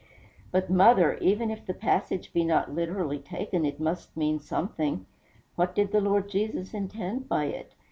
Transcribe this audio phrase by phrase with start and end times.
[0.51, 5.05] "But, mother, even if the passage be not literally taken, it must mean something.
[5.55, 7.75] What did the Lord Jesus intend by it?